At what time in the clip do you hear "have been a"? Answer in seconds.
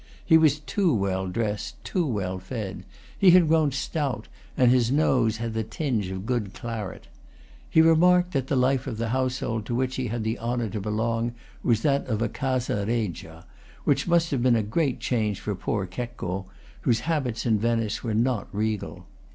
14.31-14.63